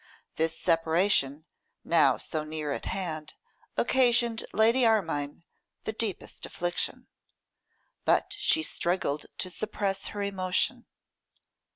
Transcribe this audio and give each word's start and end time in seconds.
This 0.35 0.57
separation, 0.57 1.45
now 1.83 2.17
so 2.17 2.43
near 2.43 2.71
at 2.71 2.85
hand, 2.85 3.35
occasioned 3.77 4.43
Lady 4.51 4.83
Armine 4.83 5.43
the 5.83 5.93
deepest 5.93 6.43
affliction; 6.47 7.05
but 8.03 8.33
she 8.35 8.63
struggled 8.63 9.27
to 9.37 9.51
suppress 9.51 10.07
her 10.07 10.23
emotion. 10.23 10.87